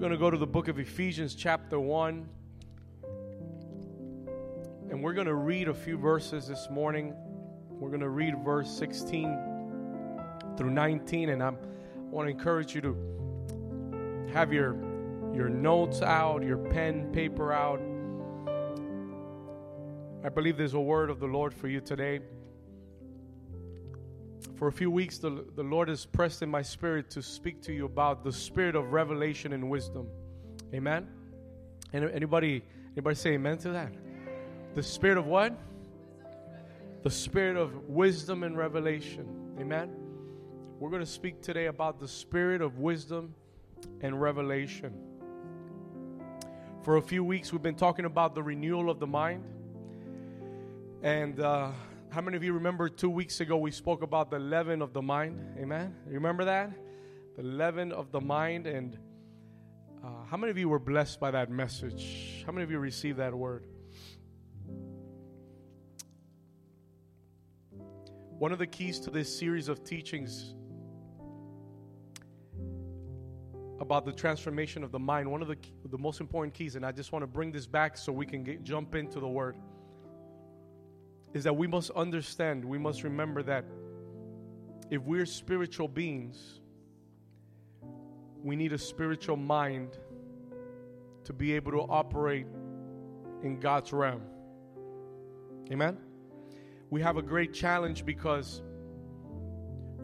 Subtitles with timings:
[0.00, 2.26] We're going to go to the book of Ephesians, chapter 1.
[4.88, 7.12] And we're going to read a few verses this morning.
[7.68, 9.38] We're going to read verse 16
[10.56, 11.28] through 19.
[11.28, 14.72] And I'm, I want to encourage you to have your,
[15.34, 17.82] your notes out, your pen, paper out.
[20.24, 22.20] I believe there's a word of the Lord for you today.
[24.60, 27.72] For a few weeks, the, the Lord has pressed in my spirit to speak to
[27.72, 30.06] you about the spirit of revelation and wisdom.
[30.74, 31.08] Amen?
[31.94, 32.62] Anybody,
[32.92, 33.90] anybody say amen to that?
[34.74, 35.58] The spirit of what?
[37.02, 39.54] The spirit of wisdom and revelation.
[39.58, 39.92] Amen.
[40.78, 43.34] We're going to speak today about the spirit of wisdom
[44.02, 44.92] and revelation.
[46.82, 49.42] For a few weeks, we've been talking about the renewal of the mind.
[51.02, 51.70] And uh,
[52.10, 55.00] how many of you remember two weeks ago we spoke about the leaven of the
[55.00, 55.40] mind?
[55.58, 55.94] Amen.
[56.06, 56.72] Remember that?
[57.36, 58.66] The leaven of the mind.
[58.66, 58.98] And
[60.02, 62.42] uh, how many of you were blessed by that message?
[62.44, 63.66] How many of you received that word?
[68.38, 70.54] One of the keys to this series of teachings
[73.78, 75.56] about the transformation of the mind, one of the,
[75.90, 78.42] the most important keys, and I just want to bring this back so we can
[78.42, 79.56] get, jump into the word,
[81.32, 83.64] is that we must understand, we must remember that
[84.90, 86.60] if we're spiritual beings,
[88.42, 89.96] we need a spiritual mind
[91.24, 92.46] to be able to operate
[93.42, 94.22] in God's realm.
[95.70, 95.98] Amen?
[96.90, 98.62] we have a great challenge because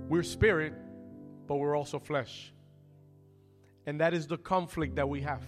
[0.09, 0.73] we're spirit,
[1.49, 2.53] but we're also flesh.
[3.87, 5.43] And that is the conflict that we have.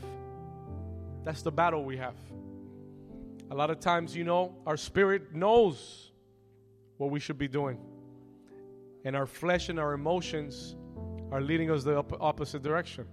[1.24, 2.16] That's the battle we have.
[3.50, 6.12] A lot of times, you know, our spirit knows
[6.98, 7.78] what we should be doing,
[9.04, 10.76] and our flesh and our emotions
[11.30, 13.06] are leading us the opposite direction.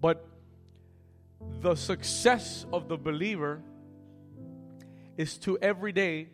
[0.00, 0.26] But
[1.60, 3.62] the success of the believer
[5.16, 6.28] is to every day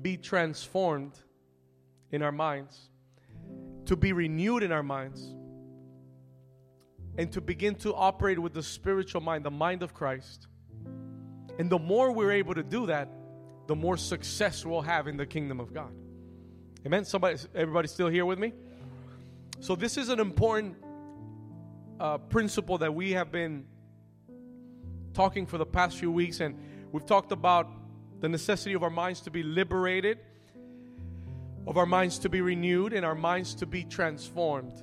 [0.00, 1.12] be transformed
[2.10, 2.88] in our minds,
[3.86, 5.34] to be renewed in our minds,
[7.16, 10.48] and to begin to operate with the spiritual mind, the mind of Christ.
[11.62, 13.08] And the more we're able to do that,
[13.68, 15.92] the more success we'll have in the kingdom of God.
[16.84, 17.04] Amen.
[17.04, 18.52] Somebody, everybody, still here with me?
[19.60, 20.74] So this is an important
[22.00, 23.64] uh, principle that we have been
[25.14, 26.58] talking for the past few weeks, and
[26.90, 27.68] we've talked about
[28.18, 30.18] the necessity of our minds to be liberated,
[31.68, 34.82] of our minds to be renewed, and our minds to be transformed.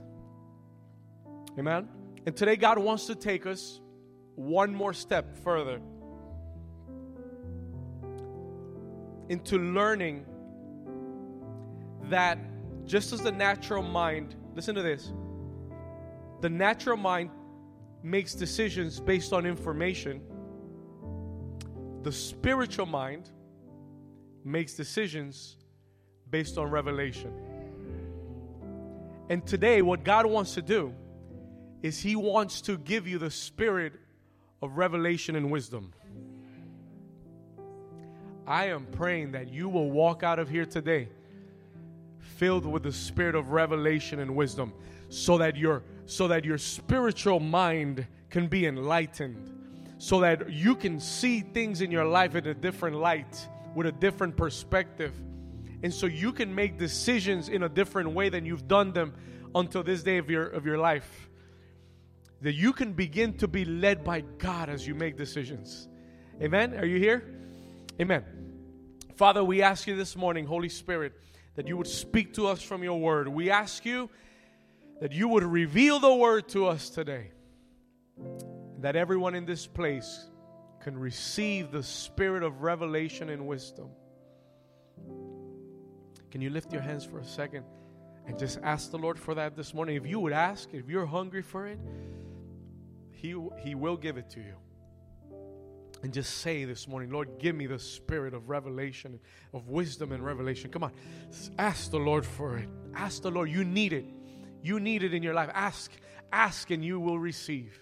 [1.58, 1.90] Amen?
[2.26, 3.82] And today, God wants to take us
[4.36, 5.82] one more step further
[9.30, 10.26] into learning
[12.04, 12.38] that
[12.86, 15.12] just as the natural mind, listen to this,
[16.42, 17.30] the natural mind
[18.04, 20.22] makes decisions based on information
[22.04, 23.30] the spiritual mind
[24.44, 25.58] makes decisions
[26.30, 27.34] based on revelation.
[29.30, 30.94] And today, what God wants to do
[31.84, 33.94] is He wants to give you the spirit
[34.62, 35.94] of revelation and wisdom.
[38.48, 41.10] I am praying that you will walk out of here today
[42.20, 44.74] filled with the spirit of revelation and wisdom
[45.10, 49.60] so that your so that your spiritual mind can be enlightened
[50.00, 53.92] so that you can see things in your life in a different light, with a
[53.92, 55.14] different perspective.
[55.84, 59.14] And so you can make decisions in a different way than you've done them
[59.54, 61.30] until this day of your, of your life.
[62.42, 65.90] That you can begin to be led by God as you make decisions.
[66.42, 66.76] Amen?
[66.76, 67.36] Are you here?
[68.00, 68.24] Amen.
[69.16, 71.14] Father, we ask you this morning, Holy Spirit,
[71.56, 73.28] that you would speak to us from your word.
[73.28, 74.10] We ask you
[75.02, 77.32] that you would reveal the word to us today
[78.80, 80.30] that everyone in this place
[80.80, 83.90] can receive the spirit of revelation and wisdom.
[86.31, 87.66] Can you lift your hands for a second
[88.26, 89.98] and just ask the Lord for that this morning?
[89.98, 91.80] If you would ask, if you're hungry for it,
[93.12, 94.56] He, he will give it to you.
[96.01, 99.19] And just say this morning, Lord, give me the spirit of revelation,
[99.54, 100.72] of wisdom and revelation.
[100.72, 100.92] Come on,
[101.57, 102.69] ask the Lord for it.
[102.96, 103.50] Ask the Lord.
[103.50, 104.06] You need it.
[104.63, 105.50] You need it in your life.
[105.54, 105.92] Ask,
[106.31, 107.78] ask, and you will receive.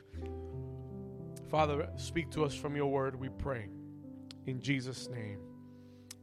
[1.50, 3.68] Father, speak to us from your word, we pray.
[4.48, 5.40] In Jesus' name.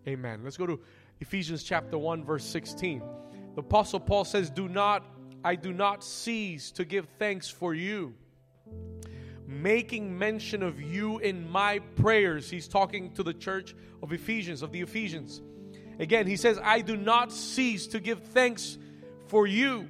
[0.06, 0.41] Amen.
[0.43, 0.81] Let's go to
[1.20, 3.02] Ephesians chapter 1, verse 16.
[3.55, 5.06] The Apostle Paul says, Do not,
[5.44, 8.14] I do not cease to give thanks for you,
[9.46, 12.50] making mention of you in my prayers.
[12.50, 15.43] He's talking to the church of Ephesians, of the Ephesians.
[15.99, 18.79] Again, he says, I do not cease to give thanks
[19.29, 19.88] for you.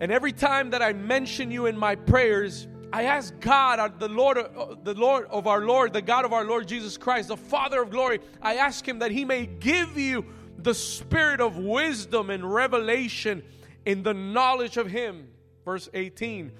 [0.00, 4.38] And every time that I mention you in my prayers, I ask God, the Lord,
[4.38, 7.82] uh, the Lord of our Lord, the God of our Lord Jesus Christ, the Father
[7.82, 10.26] of glory, I ask Him that He may give you
[10.58, 13.42] the spirit of wisdom and revelation
[13.84, 15.28] in the knowledge of Him.
[15.64, 16.52] Verse 18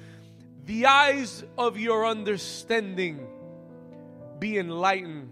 [0.64, 3.26] The eyes of your understanding
[4.38, 5.30] be enlightened,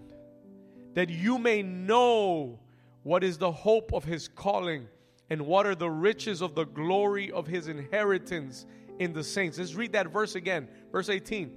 [0.95, 2.59] that you may know
[3.03, 4.87] what is the hope of His calling
[5.31, 8.67] and what are the riches of the glory of His inheritance
[8.99, 9.59] in the saints.
[9.59, 10.69] Let's read that verse again.
[10.93, 11.51] Verse 18.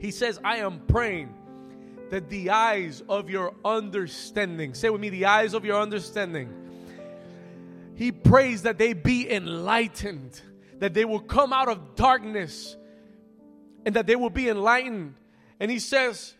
[0.00, 1.34] He says, I am praying
[2.10, 6.52] that the eyes of your understanding, say with me, the eyes of your understanding.
[7.94, 10.40] He prays that they be enlightened,
[10.78, 12.76] that they will come out of darkness
[13.84, 15.14] and that they will be enlightened.
[15.60, 16.34] And he says,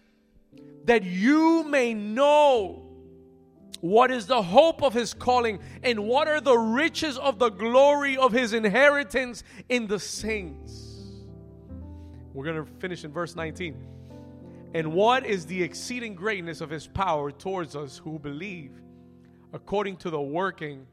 [0.88, 2.84] that you may know
[3.80, 8.16] what is the hope of his calling and what are the riches of the glory
[8.16, 11.04] of his inheritance in the saints.
[12.32, 13.76] We're going to finish in verse 19.
[14.74, 18.72] And what is the exceeding greatness of his power towards us who believe,
[19.52, 20.86] according to the working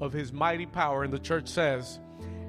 [0.00, 1.04] of his mighty power?
[1.04, 1.98] And the church says,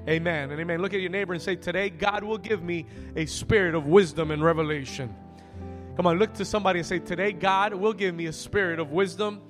[0.08, 0.80] Amen and amen.
[0.80, 2.86] Look at your neighbor and say, Today God will give me
[3.16, 5.14] a spirit of wisdom and revelation.
[5.96, 8.90] Come on, look to somebody and say, Today God will give me a spirit of
[8.90, 9.42] wisdom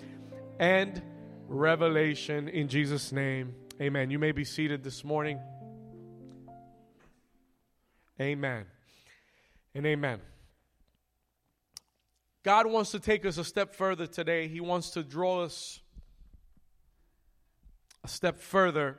[0.58, 1.00] and
[1.46, 3.54] revelation in Jesus' name.
[3.80, 4.10] Amen.
[4.10, 5.38] You may be seated this morning.
[8.20, 8.66] Amen.
[9.74, 10.20] And amen.
[12.42, 14.48] God wants to take us a step further today.
[14.48, 15.80] He wants to draw us
[18.02, 18.98] a step further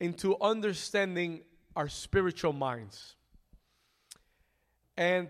[0.00, 1.42] into understanding
[1.74, 3.14] our spiritual minds.
[4.96, 5.28] And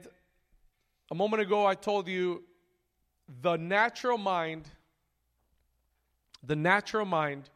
[1.11, 2.45] a moment ago, I told you
[3.43, 4.69] the natural mind,
[6.43, 7.51] the natural mind,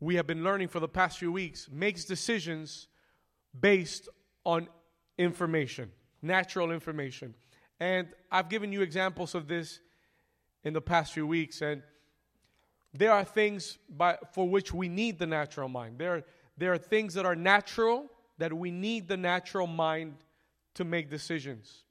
[0.00, 2.88] we have been learning for the past few weeks, makes decisions
[3.58, 4.08] based
[4.44, 4.68] on
[5.18, 5.90] information,
[6.22, 7.34] natural information.
[7.80, 9.80] And I've given you examples of this
[10.64, 11.62] in the past few weeks.
[11.62, 11.82] And
[12.98, 15.98] there are things by, for which we need the natural mind.
[15.98, 16.24] There,
[16.56, 18.06] there are things that are natural
[18.38, 20.16] that we need the natural mind
[20.74, 21.84] to make decisions.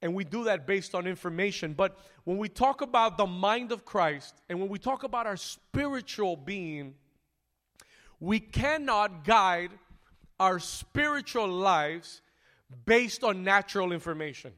[0.00, 1.72] And we do that based on information.
[1.72, 5.36] But when we talk about the mind of Christ and when we talk about our
[5.36, 6.94] spiritual being,
[8.20, 9.70] we cannot guide
[10.38, 12.22] our spiritual lives
[12.84, 14.52] based on natural information.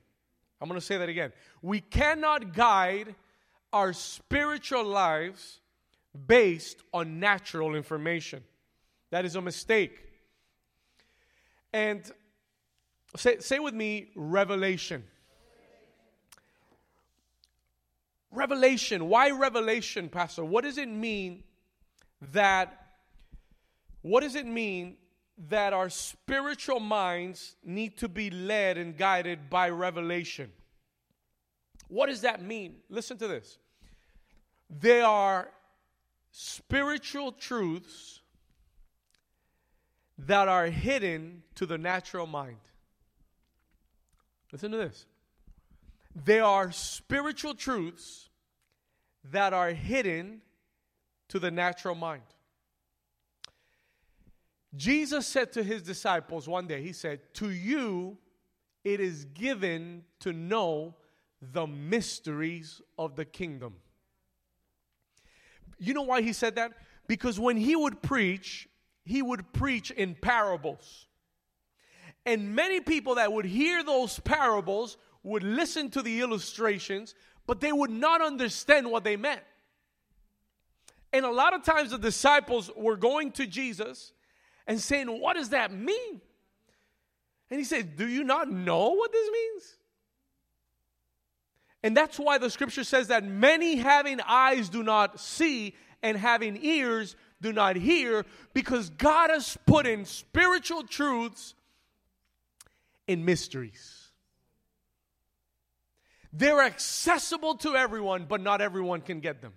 [0.61, 1.33] I'm going to say that again.
[1.63, 3.15] We cannot guide
[3.73, 5.61] our spiritual lives
[6.27, 8.43] based on natural information.
[9.11, 9.99] That is a mistake.
[11.73, 12.03] And
[13.17, 15.05] say, say with me, revelation.
[18.33, 19.09] Revelation.
[19.09, 20.45] Why revelation, Pastor?
[20.45, 21.45] What does it mean
[22.33, 22.87] that,
[24.03, 24.97] what does it mean
[25.49, 30.53] that our spiritual minds need to be led and guided by revelation.
[31.91, 32.77] What does that mean?
[32.89, 33.59] Listen to this.
[34.71, 35.51] They are
[36.31, 38.21] spiritual truths
[40.17, 42.59] that are hidden to the natural mind.
[44.53, 45.05] Listen to this.
[46.15, 48.29] They are spiritual truths
[49.25, 50.43] that are hidden
[51.29, 52.23] to the natural mind.
[54.77, 58.17] Jesus said to his disciples one day, He said, To you
[58.85, 60.95] it is given to know
[61.41, 63.77] the mysteries of the kingdom.
[65.79, 66.73] You know why he said that?
[67.07, 68.69] Because when he would preach,
[69.05, 71.07] he would preach in parables.
[72.27, 77.15] And many people that would hear those parables would listen to the illustrations,
[77.47, 79.43] but they would not understand what they meant.
[81.13, 84.13] And a lot of times the disciples were going to Jesus
[84.67, 86.21] and saying, What does that mean?
[87.51, 89.77] And he said, Do you not know what this means?
[91.83, 96.59] And that's why the scripture says that many having eyes do not see, and having
[96.63, 101.55] ears do not hear, because God has put in spiritual truths
[103.07, 104.09] in mysteries.
[106.33, 109.53] They're accessible to everyone, but not everyone can get them.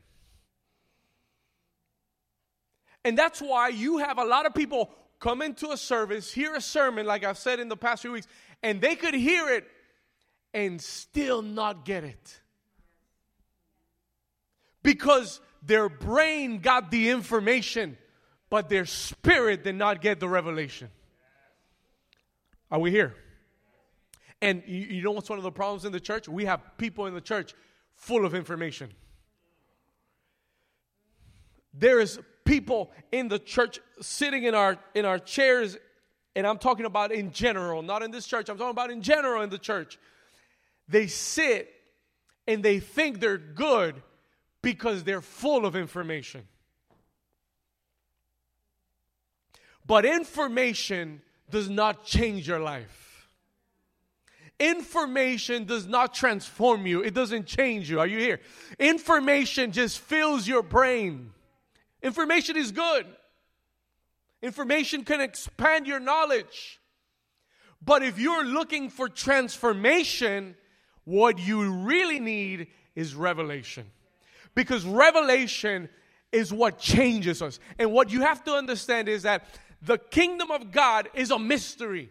[3.05, 4.89] And that's why you have a lot of people
[5.19, 8.27] come into a service, hear a sermon, like I've said in the past few weeks,
[8.61, 9.65] and they could hear it
[10.53, 12.41] and still not get it.
[14.83, 17.98] Because their brain got the information,
[18.50, 20.89] but their spirit did not get the revelation.
[22.69, 23.15] Are we here?
[24.41, 26.27] And you, know what's one of the problems in the church?
[26.27, 27.53] We have people in the church
[27.93, 28.91] full of information.
[31.74, 35.77] There is people in the church sitting in our in our chairs
[36.36, 39.43] and I'm talking about in general, not in this church, I'm talking about in general
[39.43, 40.00] in the church.
[40.87, 41.69] They sit
[42.47, 44.01] and they think they're good
[44.61, 46.47] because they're full of information.
[49.85, 53.27] But information does not change your life.
[54.59, 57.99] Information does not transform you, it doesn't change you.
[57.99, 58.39] Are you here?
[58.79, 61.31] Information just fills your brain.
[62.01, 63.05] Information is good,
[64.41, 66.79] information can expand your knowledge.
[67.85, 70.55] But if you're looking for transformation,
[71.05, 73.86] what you really need is revelation.
[74.55, 75.89] Because revelation
[76.31, 77.60] is what changes us.
[77.79, 79.45] And what you have to understand is that
[79.81, 82.10] the kingdom of God is a mystery.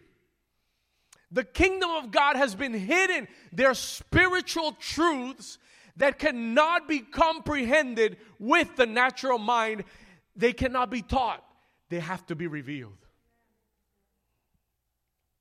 [1.31, 3.27] The kingdom of God has been hidden.
[3.51, 5.57] There are spiritual truths
[5.97, 9.83] that cannot be comprehended with the natural mind.
[10.35, 11.43] They cannot be taught,
[11.89, 12.97] they have to be revealed.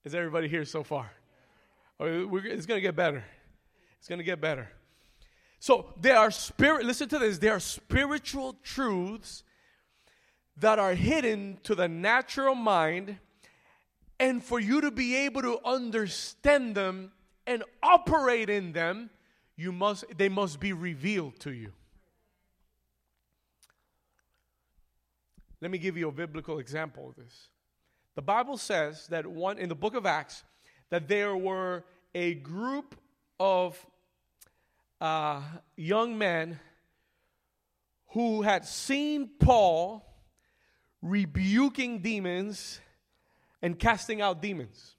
[0.04, 1.10] Is everybody here so far?
[2.00, 3.22] It's going to get better.
[4.02, 4.68] It's going to get better.
[5.60, 9.44] So there are spirit, listen to this, there are spiritual truths
[10.56, 13.18] that are hidden to the natural mind,
[14.18, 17.12] and for you to be able to understand them
[17.46, 19.08] and operate in them,
[19.54, 21.72] you must they must be revealed to you.
[25.60, 27.50] Let me give you a biblical example of this.
[28.16, 30.42] The Bible says that one in the book of Acts
[30.90, 31.84] that there were
[32.16, 32.96] a group
[33.38, 33.86] of
[35.02, 35.42] uh,
[35.76, 36.60] young men
[38.10, 40.06] who had seen Paul
[41.02, 42.78] rebuking demons
[43.60, 44.94] and casting out demons.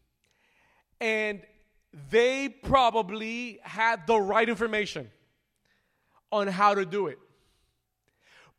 [1.00, 1.42] And
[2.12, 5.10] they probably had the right information
[6.34, 7.20] on how to do it.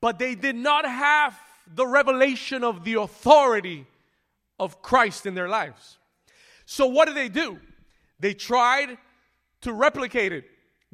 [0.00, 3.86] But they did not have the revelation of the authority
[4.58, 5.98] of Christ in their lives.
[6.64, 7.58] So, what did they do?
[8.18, 8.96] They tried
[9.62, 10.44] to replicate it.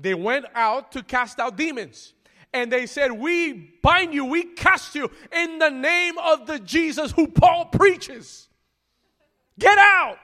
[0.00, 2.14] They went out to cast out demons
[2.52, 3.52] and they said, We
[3.82, 8.48] bind you, we cast you in the name of the Jesus who Paul preaches.
[9.58, 10.18] Get out.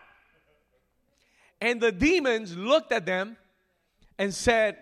[1.61, 3.37] And the demons looked at them
[4.19, 4.77] and said,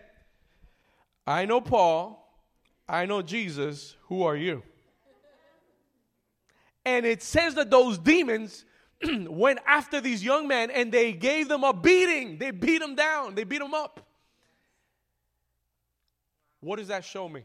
[1.26, 2.20] I know Paul,
[2.88, 4.62] I know Jesus, who are you?
[6.84, 8.64] And it says that those demons
[9.08, 12.38] went after these young men and they gave them a beating.
[12.38, 14.06] They beat them down, they beat them up.
[16.64, 17.44] What does that show me?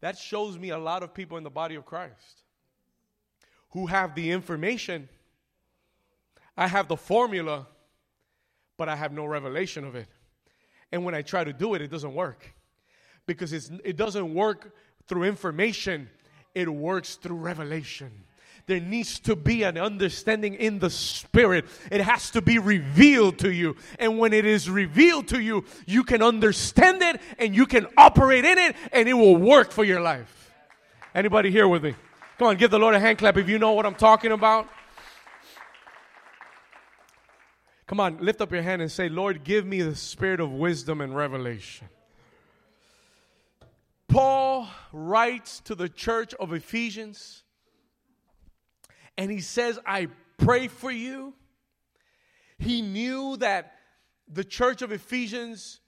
[0.00, 2.42] That shows me a lot of people in the body of Christ
[3.70, 5.08] who have the information.
[6.56, 7.66] I have the formula,
[8.78, 10.08] but I have no revelation of it.
[10.90, 12.54] And when I try to do it, it doesn't work
[13.26, 14.74] because it doesn't work
[15.06, 16.08] through information,
[16.54, 18.24] it works through revelation
[18.66, 21.66] there needs to be an understanding in the spirit.
[21.90, 23.76] It has to be revealed to you.
[23.98, 28.44] And when it is revealed to you, you can understand it and you can operate
[28.44, 30.52] in it and it will work for your life.
[31.14, 31.94] Anybody here with me?
[32.38, 34.68] Come on, give the Lord a hand clap if you know what I'm talking about.
[37.86, 41.00] Come on, lift up your hand and say, Lord, give me the spirit of wisdom
[41.00, 41.88] and revelation.
[44.08, 47.42] Paul writes to the church of Ephesians
[49.16, 51.34] and he says, I pray for you.
[52.58, 53.74] He knew that
[54.32, 55.80] the church of Ephesians,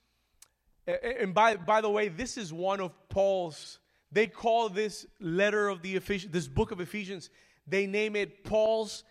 [0.87, 3.78] and by, by the way, this is one of Paul's,
[4.12, 7.31] they call this letter of the Ephesians, this book of Ephesians,
[7.66, 9.04] they name it Paul's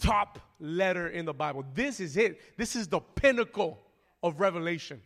[0.00, 1.64] top letter in the Bible.
[1.74, 2.40] This is it.
[2.56, 3.78] This is the pinnacle
[4.22, 5.00] of revelation.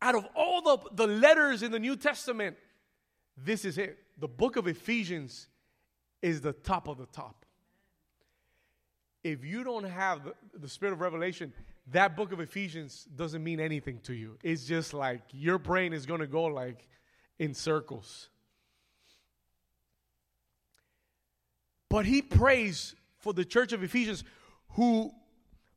[0.00, 2.56] Out of all the, the letters in the New Testament,
[3.36, 3.98] this is it.
[4.18, 5.48] The book of Ephesians
[6.26, 7.46] is the top of the top.
[9.22, 11.52] If you don't have the, the spirit of revelation,
[11.92, 14.36] that book of Ephesians doesn't mean anything to you.
[14.42, 16.88] It's just like your brain is going to go like
[17.38, 18.28] in circles.
[21.88, 24.24] But he prays for the church of Ephesians
[24.70, 25.12] who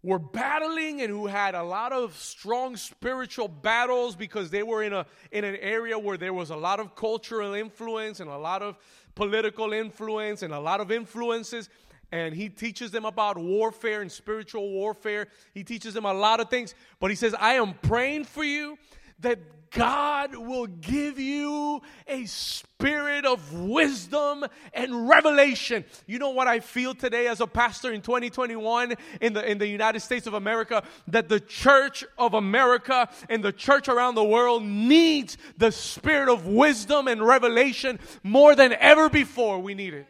[0.01, 4.93] were battling and who had a lot of strong spiritual battles because they were in
[4.93, 8.61] a in an area where there was a lot of cultural influence and a lot
[8.61, 8.77] of
[9.15, 11.69] political influence and a lot of influences
[12.11, 15.27] and he teaches them about warfare and spiritual warfare.
[15.53, 18.77] He teaches them a lot of things, but he says, I am praying for you
[19.19, 19.37] that
[19.71, 25.85] God will give you a spirit of wisdom and revelation.
[26.07, 29.67] You know what I feel today as a pastor in 2021 in the, in the
[29.67, 30.83] United States of America?
[31.07, 36.47] That the church of America and the church around the world needs the spirit of
[36.47, 39.59] wisdom and revelation more than ever before.
[39.59, 40.07] We need it.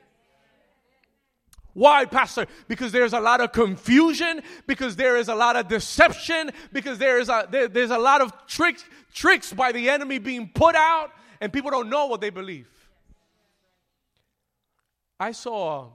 [1.74, 2.48] Why, Pastor?
[2.68, 7.20] Because there's a lot of confusion, because there is a lot of deception, because there
[7.20, 8.84] is a there, there's a lot of tricks
[9.14, 12.68] tricks by the enemy being put out, and people don't know what they believe.
[15.20, 15.90] I saw,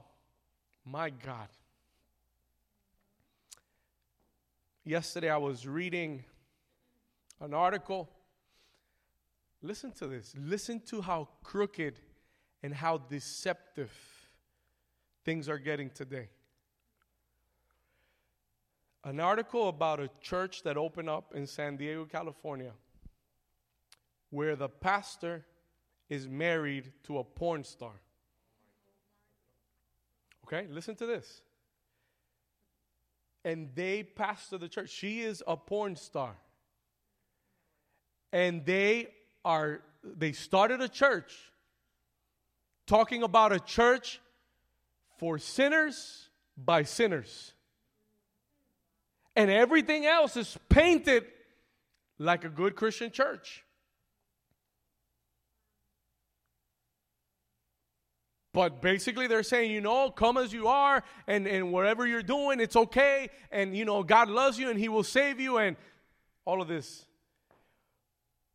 [0.85, 1.47] my God.
[4.83, 6.23] Yesterday I was reading
[7.41, 8.09] an article.
[9.63, 10.33] Listen to this.
[10.37, 11.99] Listen to how crooked
[12.61, 13.91] and how deceptive
[15.25, 16.29] things are getting today.
[19.03, 22.71] An article about a church that opened up in San Diego, California,
[24.29, 25.45] where the pastor
[26.09, 27.93] is married to a porn star.
[30.45, 31.41] Okay, listen to this.
[33.43, 34.89] And they pastor the church.
[34.89, 36.35] She is a porn star.
[38.31, 39.07] And they
[39.43, 41.33] are they started a church
[42.85, 44.19] talking about a church
[45.17, 47.53] for sinners by sinners.
[49.35, 51.25] And everything else is painted
[52.17, 53.63] like a good Christian church.
[58.53, 62.61] But basically, they're saying, you know, come as you are, and, and whatever you're doing,
[62.61, 63.29] it's okay.
[63.51, 65.75] And, you know, God loves you and He will save you, and
[66.45, 67.05] all of this.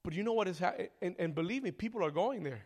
[0.02, 0.88] But you know what is happening?
[1.02, 2.64] And, and believe me, people are going there.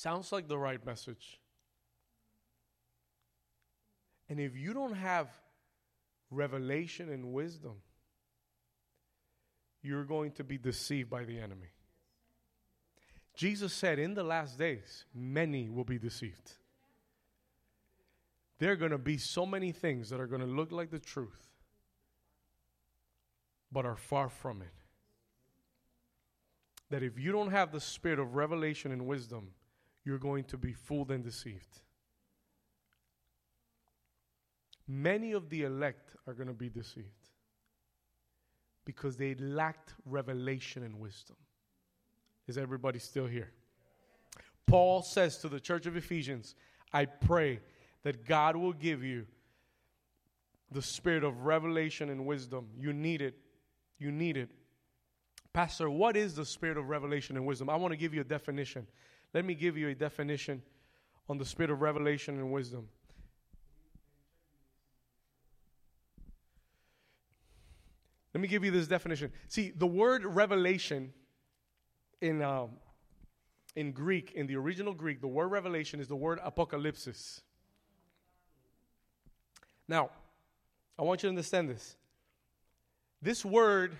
[0.00, 1.38] Sounds like the right message.
[4.30, 5.28] And if you don't have
[6.30, 7.74] revelation and wisdom,
[9.82, 11.68] you're going to be deceived by the enemy.
[13.36, 16.52] Jesus said, In the last days, many will be deceived.
[18.58, 20.98] There are going to be so many things that are going to look like the
[20.98, 21.50] truth,
[23.70, 24.72] but are far from it.
[26.88, 29.48] That if you don't have the spirit of revelation and wisdom,
[30.04, 31.80] you're going to be fooled and deceived.
[34.88, 37.06] Many of the elect are going to be deceived
[38.84, 41.36] because they lacked revelation and wisdom.
[42.48, 43.52] Is everybody still here?
[44.66, 46.54] Paul says to the church of Ephesians,
[46.92, 47.60] I pray
[48.02, 49.26] that God will give you
[50.72, 52.68] the spirit of revelation and wisdom.
[52.78, 53.36] You need it.
[53.98, 54.50] You need it.
[55.52, 57.68] Pastor, what is the spirit of revelation and wisdom?
[57.68, 58.86] I want to give you a definition.
[59.32, 60.62] Let me give you a definition
[61.28, 62.88] on the spirit of revelation and wisdom.
[68.34, 69.32] Let me give you this definition.
[69.48, 71.12] See, the word revelation
[72.20, 72.70] in, um,
[73.74, 77.40] in Greek, in the original Greek, the word revelation is the word apocalypsis.
[79.88, 80.10] Now,
[80.98, 81.96] I want you to understand this.
[83.22, 83.96] This word,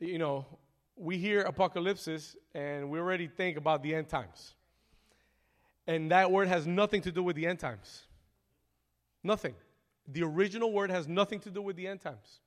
[0.00, 0.46] you know,
[1.00, 4.54] we hear apocalypsis and we already think about the end times.
[5.86, 8.02] And that word has nothing to do with the end times.
[9.24, 9.54] Nothing.
[10.06, 12.40] The original word has nothing to do with the end times.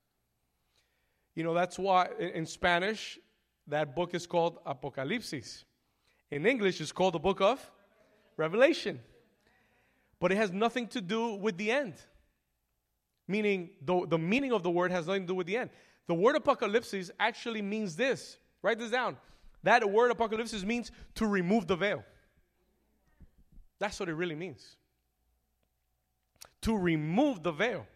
[1.34, 3.18] You know, that's why in Spanish,
[3.66, 5.64] that book is called Apocalipsis.
[6.30, 7.70] In English, it's called the book of
[8.36, 9.00] Revelation.
[10.20, 11.94] But it has nothing to do with the end.
[13.26, 15.70] Meaning, the, the meaning of the word has nothing to do with the end.
[16.06, 18.38] The word apocalypsis actually means this.
[18.64, 19.18] Write this down.
[19.62, 22.02] That word apocalypsis means to remove the veil.
[23.78, 24.76] That's what it really means.
[26.62, 27.86] To remove the veil,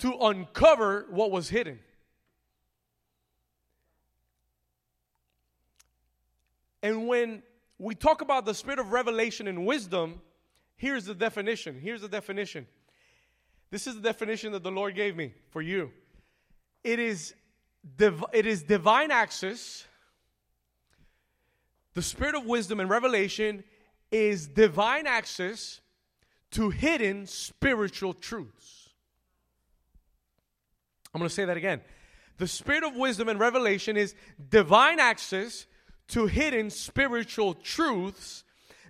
[0.00, 1.78] to uncover what was hidden.
[6.82, 7.42] And when
[7.78, 10.20] we talk about the spirit of revelation and wisdom,
[10.76, 11.80] here's the definition.
[11.80, 12.66] Here's the definition.
[13.70, 15.92] This is the definition that the Lord gave me for you.
[16.84, 17.32] It is,
[17.96, 19.84] div- it is divine access.
[21.94, 23.64] The spirit of wisdom and revelation
[24.10, 25.80] is divine access
[26.52, 28.90] to hidden spiritual truths.
[31.14, 31.80] I'm going to say that again.
[32.38, 34.14] The spirit of wisdom and revelation is
[34.50, 35.66] divine access
[36.08, 38.44] to hidden spiritual truths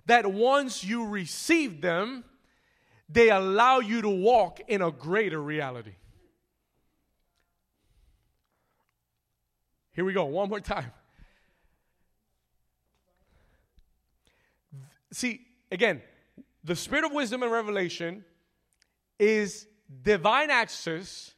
[0.05, 2.25] that once you receive them,
[3.09, 5.95] they allow you to walk in a greater reality.
[9.97, 10.91] Here we go, one more time.
[15.11, 16.03] See, again,
[16.63, 18.23] the spirit of wisdom and revelation
[19.17, 19.65] is
[20.03, 21.33] divine access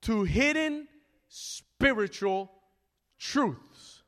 [0.00, 0.88] to hidden
[1.28, 2.50] spiritual
[3.18, 4.02] truths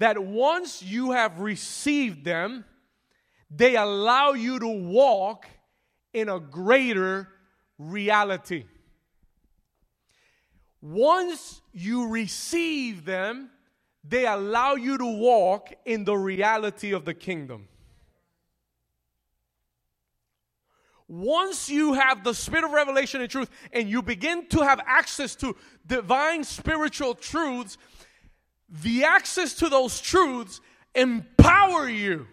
[0.00, 2.64] that once you have received them,
[3.48, 5.46] they allow you to walk
[6.12, 7.28] in a greater
[7.78, 8.64] reality.
[10.80, 13.50] Once you receive them,
[14.04, 17.68] they allow you to walk in the reality of the kingdom.
[21.08, 25.34] Once you have the spirit of revelation and truth and you begin to have access
[25.34, 27.78] to divine spiritual truths,
[28.68, 30.60] the access to those truths
[30.94, 32.26] empower you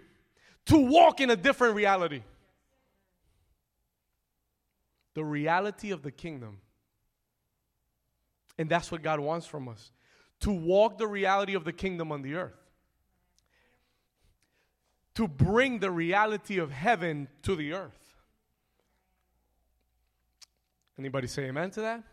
[0.65, 2.21] to walk in a different reality.
[5.13, 6.59] The reality of the kingdom.
[8.57, 9.91] And that's what God wants from us
[10.41, 12.59] to walk the reality of the kingdom on the earth,
[15.15, 18.13] to bring the reality of heaven to the earth.
[20.97, 22.03] Anybody say amen to that?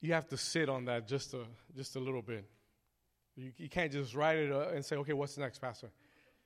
[0.00, 1.40] You have to sit on that just a
[1.74, 2.48] just a little bit.
[3.34, 5.90] You, you can't just write it uh, and say, "Okay, what's next, Pastor?"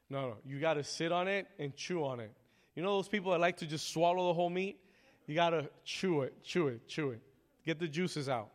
[0.09, 0.37] No, no.
[0.47, 2.33] You got to sit on it and chew on it.
[2.75, 4.79] You know those people that like to just swallow the whole meat?
[5.27, 7.21] You got to chew it, chew it, chew it.
[7.65, 8.51] Get the juices out.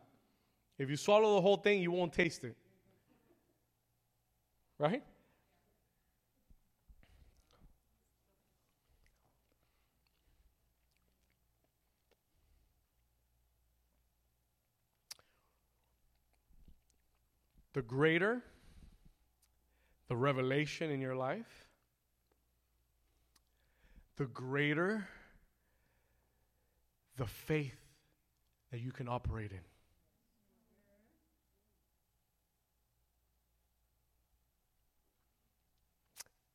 [0.78, 2.56] If you swallow the whole thing, you won't taste it.
[4.78, 5.02] Right?
[17.76, 18.42] the greater
[20.08, 21.65] the revelation in your life,
[24.16, 25.06] the greater
[27.16, 27.76] the faith
[28.70, 29.60] that you can operate in.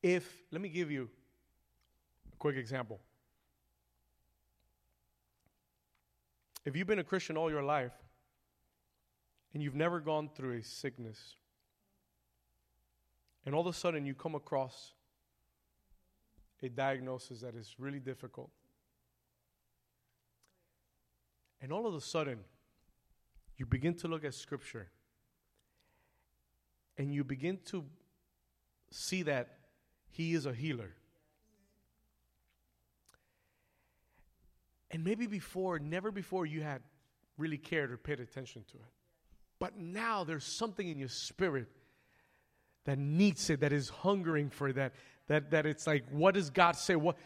[0.02, 1.08] If, let me give you
[2.32, 3.00] a quick example.
[6.64, 7.92] If you've been a Christian all your life,
[9.54, 11.36] and you've never gone through a sickness,
[13.44, 14.92] and all of a sudden you come across
[16.62, 18.50] a diagnosis that is really difficult,
[21.60, 22.38] and all of a sudden
[23.56, 24.88] you begin to look at Scripture
[26.98, 27.84] and you begin to
[28.90, 29.48] see that
[30.10, 30.94] He is a healer.
[34.90, 36.82] And maybe before, never before, you had
[37.38, 38.92] really cared or paid attention to it.
[39.58, 41.68] But now there's something in your spirit
[42.84, 44.92] that needs it, that is hungering for that,
[45.28, 46.96] that, that it's like, what does God say?
[46.96, 47.16] What,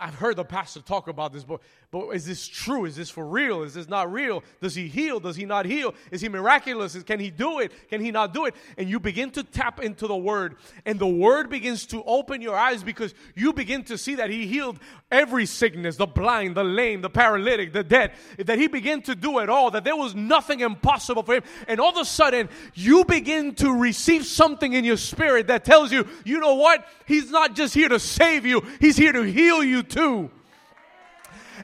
[0.00, 2.86] I've heard the pastor talk about this, but, but is this true?
[2.86, 3.62] Is this for real?
[3.62, 4.42] Is this not real?
[4.62, 5.20] Does he heal?
[5.20, 5.94] Does he not heal?
[6.10, 7.00] Is he miraculous?
[7.02, 7.72] Can he do it?
[7.90, 8.54] Can he not do it?
[8.78, 12.56] And you begin to tap into the word, and the word begins to open your
[12.56, 14.78] eyes because you begin to see that he healed
[15.10, 19.38] every sickness the blind, the lame, the paralytic, the dead, that he began to do
[19.38, 21.42] it all, that there was nothing impossible for him.
[21.66, 25.92] And all of a sudden, you begin to receive something in your spirit that tells
[25.92, 26.86] you, you know what?
[27.06, 30.30] He's not just here to save you, he's here to heal you too.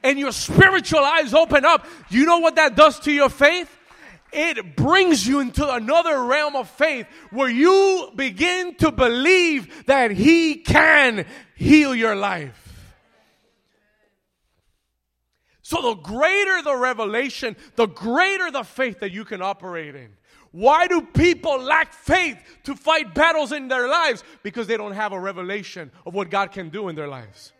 [0.02, 1.87] And your spiritual eyes open up.
[2.11, 3.70] You know what that does to your faith?
[4.35, 10.57] It brings you into another realm of faith where you begin to believe that He
[10.57, 12.61] can heal your life.
[15.62, 20.11] So, the greater the revelation, the greater the faith that you can operate in.
[20.50, 24.22] Why do people lack faith to fight battles in their lives?
[24.42, 27.54] Because they don't have a revelation of what God can do in their lives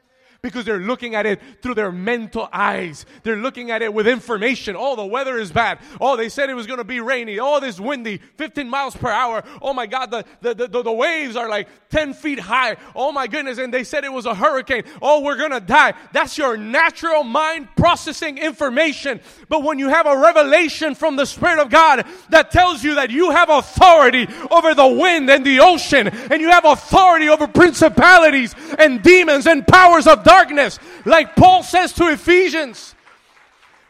[0.45, 3.07] because they're looking at it through their mental eyes.
[3.23, 4.77] They're looking at it with information.
[4.79, 5.79] Oh, the weather is bad.
[6.03, 7.39] Oh, they said it was going to be rainy.
[7.39, 9.43] Oh, this windy, 15 miles per hour.
[9.63, 12.77] Oh my God, the, the, the, the waves are like 10 feet high.
[12.95, 13.57] Oh my goodness.
[13.57, 14.83] And they said it was a hurricane.
[15.01, 15.95] Oh, we're going to die.
[16.13, 19.21] That's your natural mind processing information.
[19.49, 23.11] But when you have a revelation from the Spirit of God that tells you that
[23.11, 28.55] you have authority over the wind and the ocean, and you have authority over principalities
[28.79, 30.79] and demons and powers of darkness, darkness.
[31.05, 32.95] Like Paul says to Ephesians.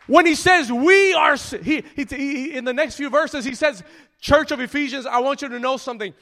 [0.07, 3.83] When he says we are, he, he, he, in the next few verses, he says,
[4.21, 6.13] Church of Ephesians, I want you to know something.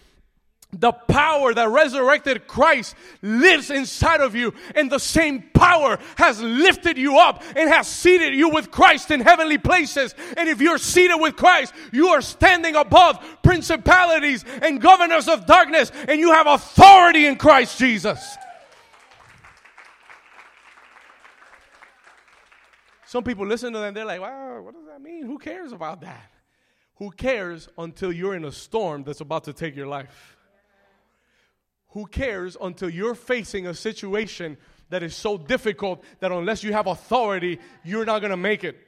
[0.79, 6.97] The power that resurrected Christ lives inside of you, and the same power has lifted
[6.97, 10.15] you up and has seated you with Christ in heavenly places.
[10.37, 15.91] And if you're seated with Christ, you are standing above principalities and governors of darkness,
[16.09, 18.39] and you have authority in Christ Jesus.
[23.13, 25.27] Some people listen to them, they're like, wow, what does that mean?
[25.27, 26.31] Who cares about that?
[26.95, 30.39] Who cares until you're in a storm that's about to take your life?
[31.89, 34.57] Who cares until you're facing a situation
[34.89, 38.79] that is so difficult that unless you have authority, you're not going to make it?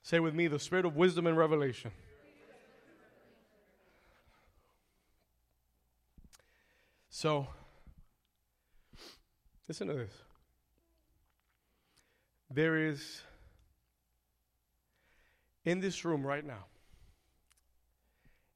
[0.00, 1.90] Say with me the spirit of wisdom and revelation.
[7.22, 7.46] So,
[9.68, 10.10] listen to this.
[12.50, 13.22] There is,
[15.64, 16.64] in this room right now,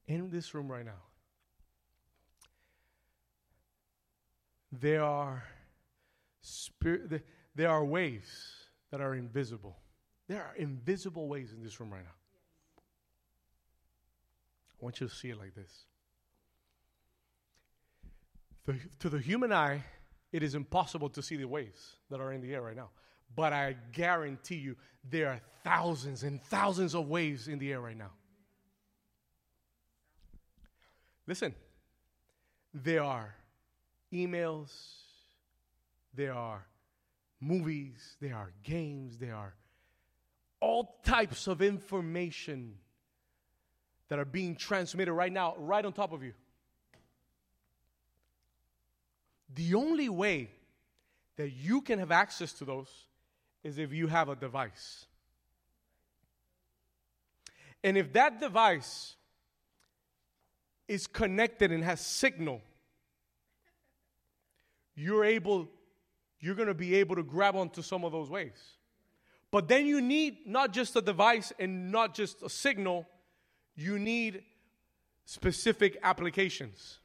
[0.08, 1.04] in this room right now,
[4.72, 5.44] there are
[6.40, 7.22] spirit,
[7.54, 8.26] there are waves
[8.90, 9.76] that are invisible.
[10.26, 12.16] There are invisible waves in this room right now.
[14.72, 15.86] I want you to see it like this.
[18.66, 19.84] The, to the human eye,
[20.32, 22.90] it is impossible to see the waves that are in the air right now.
[23.34, 24.76] But I guarantee you,
[25.08, 28.10] there are thousands and thousands of waves in the air right now.
[31.26, 31.54] Listen,
[32.72, 33.34] there are
[34.12, 34.70] emails,
[36.14, 36.64] there are
[37.40, 39.54] movies, there are games, there are
[40.60, 42.74] all types of information
[44.08, 46.32] that are being transmitted right now, right on top of you.
[49.54, 50.50] The only way
[51.36, 52.88] that you can have access to those
[53.62, 55.06] is if you have a device.
[57.84, 59.14] And if that device
[60.88, 62.60] is connected and has signal,
[64.94, 65.68] you're able,
[66.40, 68.60] you're going to be able to grab onto some of those waves.
[69.50, 73.06] But then you need not just a device and not just a signal,
[73.74, 74.42] you need
[75.24, 76.98] specific applications.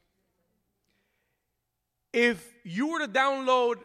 [2.14, 3.76] If you were to download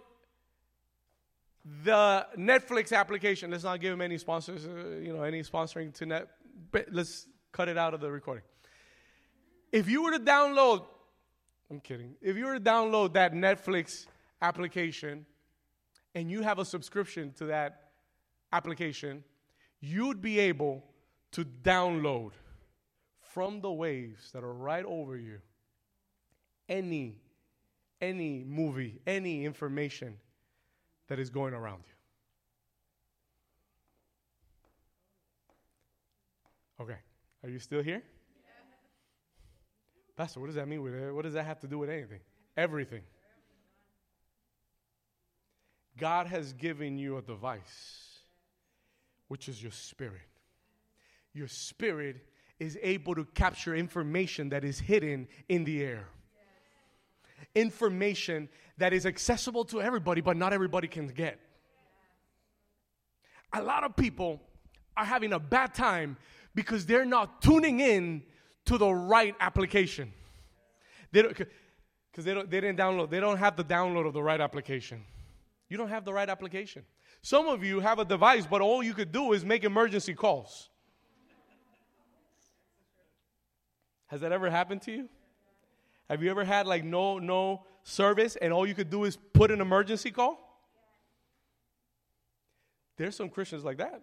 [1.85, 6.07] the Netflix application, let's not give them any sponsors, uh, you know, any sponsoring to
[6.07, 6.29] net,
[6.71, 8.45] but let's cut it out of the recording.
[9.73, 10.85] If you were to download,
[11.71, 14.07] I'm kidding, if you were to download that Netflix
[14.43, 15.27] application
[16.15, 17.91] and you have a subscription to that
[18.53, 19.25] application,
[19.81, 20.85] you'd be able
[21.33, 22.31] to download
[23.21, 25.39] from the waves that are right over you
[26.69, 27.17] any
[28.00, 30.16] any movie, any information
[31.09, 31.92] that is going around you.
[36.85, 36.98] Okay.
[37.42, 38.02] Are you still here?
[40.16, 41.14] Pastor, what does that mean with it?
[41.14, 42.20] What does that have to do with anything?
[42.56, 43.02] Everything.
[45.98, 48.20] God has given you a device,
[49.28, 50.28] which is your spirit.
[51.32, 52.16] Your spirit
[52.59, 56.09] is able to capture information that is hidden in the air.
[57.57, 61.40] Information that is accessible to everybody, but not everybody can get.
[63.53, 64.40] A lot of people
[64.97, 66.16] are having a bad time
[66.55, 68.23] because they're not tuning in
[68.66, 70.12] to the right application.
[71.12, 74.23] They don't, because they, don't, they didn't download, they don't have the download of the
[74.23, 75.03] right application.
[75.69, 76.85] You don't have the right application.
[77.23, 80.69] Some of you have a device, but all you could do is make emergency calls.
[84.07, 85.09] Has that ever happened to you?
[86.09, 89.51] Have you ever had like no no service and all you could do is put
[89.51, 90.38] an emergency call?
[92.97, 94.01] There's some Christians like that.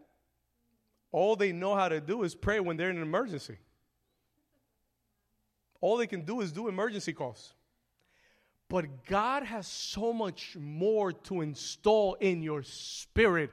[1.12, 3.58] All they know how to do is pray when they're in an emergency.
[5.82, 7.54] All they can do is do emergency calls.
[8.70, 13.52] But God has so much more to install in your spirit.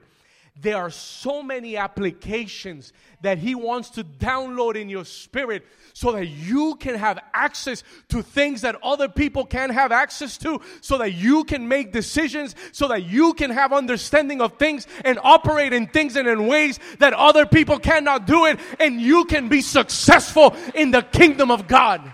[0.59, 6.27] There are so many applications that He wants to download in your spirit so that
[6.27, 11.13] you can have access to things that other people can't have access to, so that
[11.13, 15.87] you can make decisions, so that you can have understanding of things and operate in
[15.87, 20.55] things and in ways that other people cannot do it, and you can be successful
[20.75, 22.13] in the kingdom of God.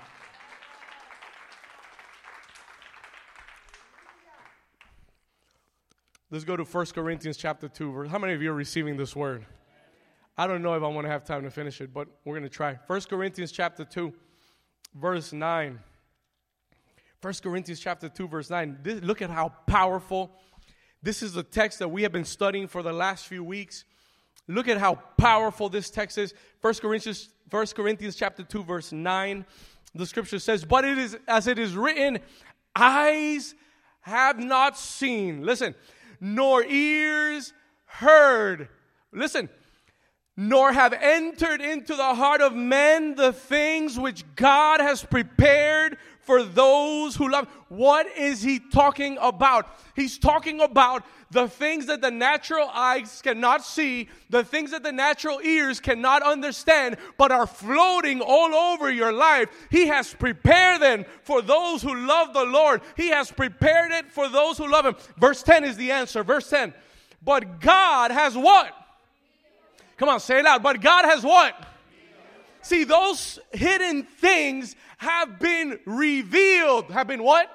[6.30, 8.10] Let's go to 1 Corinthians chapter 2.
[8.10, 9.46] How many of you are receiving this word?
[10.38, 12.44] I don't know if I'm going to have time to finish it, but we're going
[12.44, 12.78] to try.
[12.88, 14.12] 1 Corinthians chapter 2,
[14.94, 15.80] verse 9.
[17.22, 18.78] 1 Corinthians chapter 2, verse 9.
[18.84, 20.34] This, look at how powerful.
[21.02, 23.86] This is the text that we have been studying for the last few weeks.
[24.50, 26.34] Look at how powerful this text is.
[26.60, 29.46] 1 Corinthians, 1 Corinthians chapter 2, verse 9.
[29.96, 32.20] The scripture says, But it is as it is written,
[32.76, 33.56] eyes
[34.02, 35.46] have not seen.
[35.46, 35.74] Listen,
[36.20, 37.54] nor ears
[37.86, 38.70] heard.
[39.12, 39.50] Listen,
[40.36, 46.44] nor have entered into the heart of men the things which God has prepared for
[46.44, 47.48] those who love.
[47.70, 49.66] What is he talking about?
[49.96, 54.92] He's talking about the things that the natural eyes cannot see, the things that the
[54.92, 59.48] natural ears cannot understand, but are floating all over your life.
[59.72, 62.82] He has prepared them for those who love the Lord.
[62.98, 64.98] He has prepared it for those who love him.
[65.18, 66.26] Verse 10 is the answer.
[66.26, 66.74] Verse 10.
[67.24, 68.74] But God has what?
[69.96, 70.62] Come on, say it loud.
[70.62, 71.56] But God has what?
[72.62, 76.92] See, those hidden things have been revealed.
[76.92, 77.50] Have been what?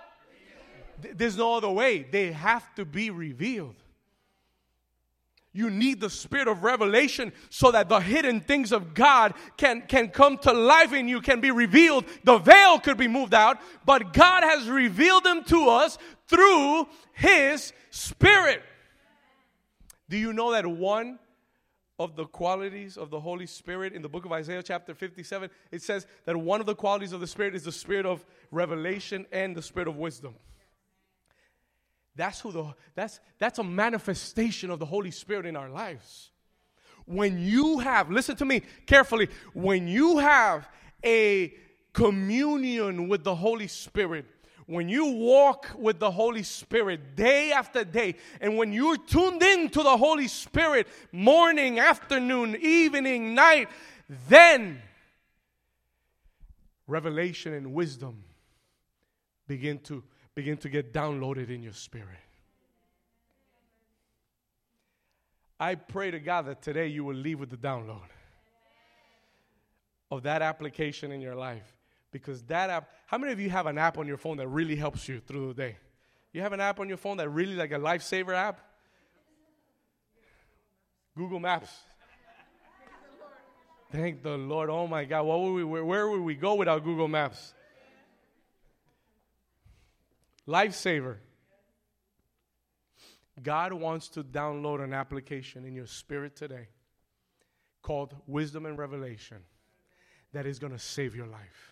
[1.15, 2.03] There's no other way.
[2.03, 3.75] They have to be revealed.
[5.55, 10.09] You need the spirit of revelation so that the hidden things of God can, can
[10.09, 12.07] come to life in you, can be revealed.
[12.25, 17.75] The veil could be moved out, but God has revealed them to us through His
[17.91, 18.63] Spirit.
[20.09, 21.19] Do you know that one
[22.03, 25.83] of the qualities of the Holy Spirit in the book of Isaiah, chapter 57, it
[25.83, 29.57] says that one of the qualities of the Spirit is the spirit of revelation and
[29.57, 30.35] the spirit of wisdom?
[32.15, 36.31] That's who the that's that's a manifestation of the Holy Spirit in our lives.
[37.07, 40.69] When you have, listen to me carefully, when you have
[41.05, 41.55] a
[41.93, 44.27] communion with the Holy Spirit,
[44.67, 49.69] when you walk with the Holy Spirit day after day, and when you're tuned in
[49.71, 53.69] to the Holy Spirit morning, afternoon, evening, night,
[54.29, 54.81] then
[56.87, 58.25] revelation and wisdom
[59.47, 60.03] begin to
[60.35, 62.19] begin to get downloaded in your spirit.
[65.61, 68.01] I pray to God that today you will leave with the download
[70.11, 71.73] of that application in your life.
[72.13, 74.77] Because that app, how many of you have an app on your phone that really
[74.77, 75.77] helps you through the day?
[76.33, 78.61] You have an app on your phone that really like a lifesaver app?
[81.17, 81.71] Google Maps.
[83.91, 84.71] Thank the Lord.
[84.71, 85.25] Oh my God.
[85.25, 87.53] What would we, where, where would we go without Google Maps?
[90.49, 91.17] Lifesaver.
[93.43, 96.69] God wants to download an application in your spirit today
[97.83, 99.39] called Wisdom and Revelation
[100.33, 101.72] that is going to save your life.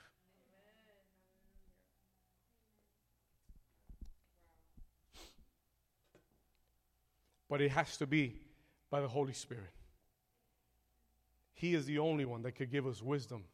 [7.50, 8.40] But it has to be
[8.90, 9.72] by the Holy Spirit.
[11.52, 13.44] He is the only one that could give us wisdom.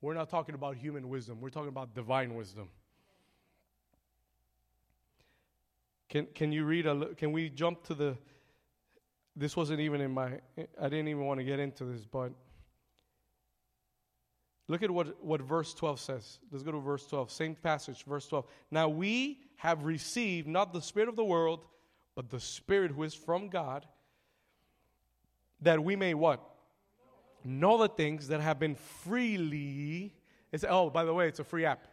[0.00, 2.70] We're not talking about human wisdom, we're talking about divine wisdom.
[6.08, 8.16] Can, can you read a, can we jump to the,
[9.36, 10.40] this wasn't even in my,
[10.80, 12.32] I didn't even want to get into this, but
[14.66, 16.38] look at what, what verse 12 says.
[16.50, 17.30] Let's go to verse 12.
[17.30, 18.44] Same passage, verse 12.
[18.70, 21.66] Now we have received not the spirit of the world,
[22.20, 23.86] but the spirit who is from God,
[25.62, 26.38] that we may what?
[27.42, 30.12] Know the things that have been freely.
[30.52, 31.86] It's, oh, by the way, it's a free app.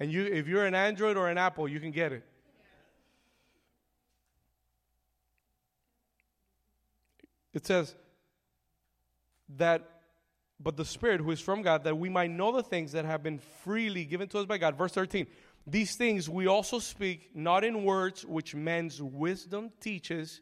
[0.00, 2.24] And you, if you're an Android or an Apple, you can get it.
[7.52, 7.94] It says
[9.58, 9.82] that,
[10.58, 13.22] but the Spirit who is from God, that we might know the things that have
[13.22, 14.78] been freely given to us by God.
[14.78, 15.26] Verse 13.
[15.66, 20.40] These things we also speak, not in words which man's wisdom teaches,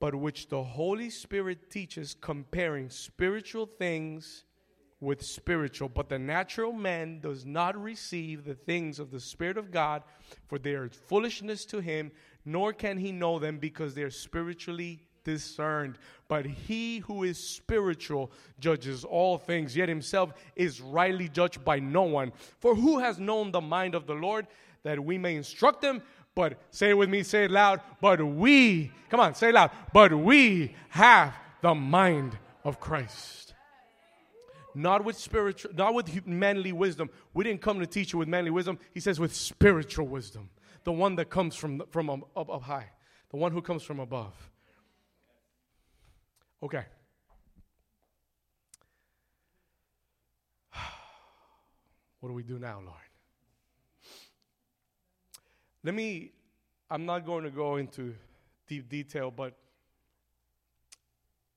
[0.00, 4.44] but which the Holy Spirit teaches, comparing spiritual things
[5.00, 5.88] with spiritual.
[5.88, 10.02] But the natural man does not receive the things of the Spirit of God,
[10.48, 12.10] for they are foolishness to him,
[12.44, 15.98] nor can he know them because they are spiritually discerned.
[16.28, 22.02] But he who is spiritual judges all things, yet himself is rightly judged by no
[22.02, 22.32] one.
[22.60, 24.46] For who has known the mind of the Lord
[24.82, 26.02] that we may instruct him?
[26.34, 27.80] But say it with me, say it loud.
[28.00, 29.70] But we, come on, say it loud.
[29.92, 33.44] But we have the mind of Christ
[34.74, 37.08] not with spiritual, not with manly wisdom.
[37.32, 38.78] We didn't come to teach you with manly wisdom.
[38.92, 40.50] He says with spiritual wisdom,
[40.82, 42.90] the one that comes from from up, up, up high,
[43.30, 44.34] the one who comes from above.
[46.64, 46.84] Okay.
[52.20, 52.96] What do we do now, Lord?
[55.82, 56.32] Let me.
[56.90, 58.14] I'm not going to go into
[58.66, 59.54] deep detail, but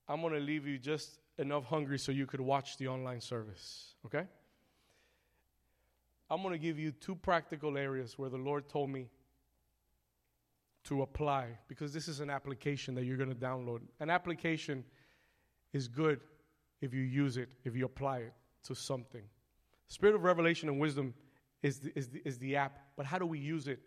[0.10, 3.94] I'm going to leave you just enough hungry so you could watch the online service,
[4.06, 4.24] okay?
[6.30, 9.10] I'm going to give you two practical areas where the Lord told me
[10.88, 13.82] to apply because this is an application that you're going to download.
[14.00, 14.84] An application
[15.74, 16.22] is good
[16.82, 18.34] if you use it, if you apply it
[18.64, 19.24] to something.
[19.88, 21.14] Spirit of revelation and wisdom
[21.62, 23.80] is the, is the, is the app, but how do we use it?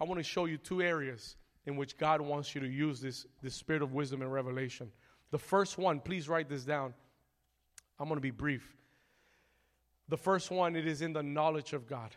[0.00, 1.36] I want to show you two areas
[1.66, 4.90] in which God wants you to use this, this spirit of wisdom and revelation.
[5.30, 6.94] The first one, please write this down.
[7.98, 8.76] I'm going to be brief.
[10.08, 12.10] The first one, it is in the knowledge of God.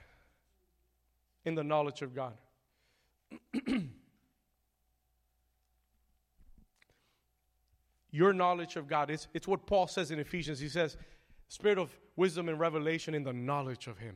[1.45, 2.33] In the knowledge of God.
[8.11, 9.09] Your knowledge of God.
[9.09, 10.59] It's, it's what Paul says in Ephesians.
[10.59, 10.97] He says,
[11.47, 14.15] Spirit of wisdom and revelation in the knowledge of Him.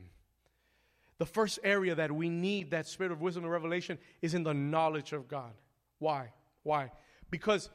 [1.18, 4.54] The first area that we need that spirit of wisdom and revelation is in the
[4.54, 5.52] knowledge of God.
[5.98, 6.32] Why?
[6.64, 6.90] Why?
[7.30, 7.70] Because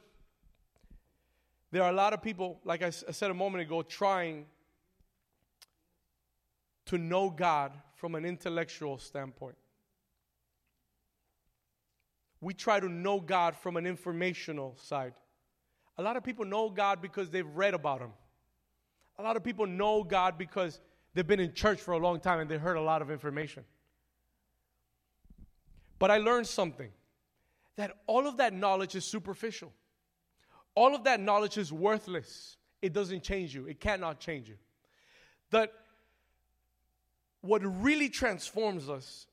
[1.72, 4.46] there are a lot of people, like I said a moment ago, trying
[6.88, 9.56] to know God from an intellectual standpoint.
[12.42, 15.14] We try to know God from an informational side.
[16.00, 18.12] A lot of people know God because they've read about Him.
[19.18, 20.80] A lot of people know God because
[21.14, 23.66] they've been in church for a long time and they heard a lot of information.
[26.00, 26.90] But I learned something
[27.76, 29.74] that all of that knowledge is superficial.
[30.74, 32.56] All of that knowledge is worthless.
[32.82, 34.56] It doesn't change you, it cannot change you.
[35.52, 35.74] That
[37.42, 39.28] what really transforms us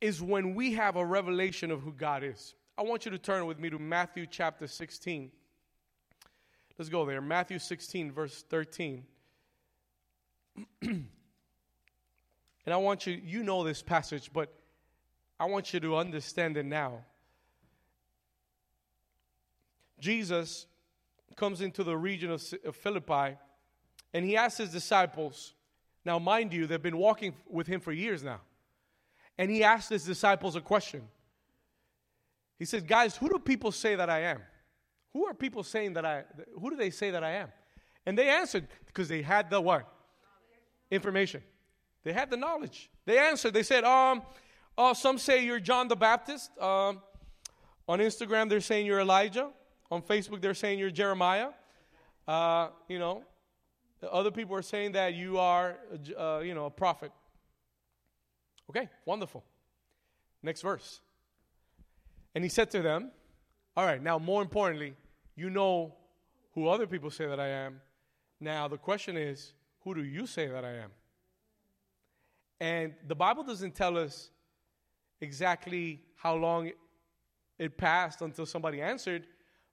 [0.00, 2.54] is when we have a revelation of who God is.
[2.78, 5.32] I want you to turn with me to Matthew chapter 16.
[6.78, 7.20] Let's go there.
[7.20, 9.04] Matthew 16, verse 13.
[10.82, 11.08] and
[12.66, 14.52] I want you, you know this passage, but
[15.38, 17.04] I want you to understand it now.
[19.98, 20.66] Jesus
[21.36, 23.36] comes into the region of, of Philippi
[24.12, 25.54] and he asks his disciples,
[26.06, 28.40] now, mind you, they've been walking with him for years now.
[29.36, 31.02] And he asked his disciples a question.
[32.60, 34.40] He said, Guys, who do people say that I am?
[35.16, 36.24] Who are people saying that I,
[36.60, 37.48] who do they say that I am?
[38.04, 39.90] And they answered because they had the what?
[40.90, 41.42] Information.
[42.04, 42.90] They had the knowledge.
[43.06, 43.54] They answered.
[43.54, 44.20] They said, um,
[44.76, 46.50] uh, some say you're John the Baptist.
[46.58, 47.00] Um,
[47.88, 49.48] on Instagram, they're saying you're Elijah.
[49.90, 51.48] On Facebook, they're saying you're Jeremiah.
[52.28, 53.24] Uh, you know,
[54.12, 55.78] other people are saying that you are,
[56.18, 57.10] uh, you know, a prophet.
[58.68, 59.42] Okay, wonderful.
[60.42, 61.00] Next verse.
[62.34, 63.12] And he said to them,
[63.78, 64.94] All right, now more importantly,
[65.36, 65.94] you know
[66.54, 67.80] who other people say that I am.
[68.40, 69.52] Now, the question is,
[69.84, 70.90] who do you say that I am?
[72.58, 74.30] And the Bible doesn't tell us
[75.20, 76.70] exactly how long
[77.58, 79.26] it passed until somebody answered,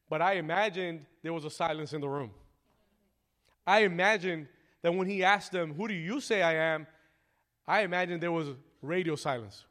[0.09, 2.31] but I imagined there was a silence in the room.
[3.65, 4.47] I imagined
[4.81, 6.85] that when he asked them, Who do you say I am?
[7.65, 8.49] I imagined there was
[8.81, 9.65] radio silence.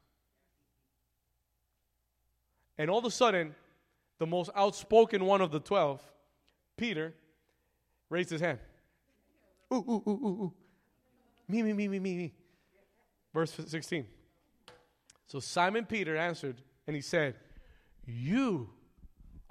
[2.79, 3.55] And all of a sudden,
[4.23, 6.01] the most outspoken one of the 12,
[6.77, 7.13] Peter,
[8.09, 8.61] raised his hand.
[9.75, 10.53] Ooh, ooh, ooh, ooh, ooh.
[11.49, 12.33] Me, me, me, me, me, me.
[13.35, 14.07] Verse 16.
[15.27, 17.35] So Simon Peter answered and he said,
[18.07, 18.71] You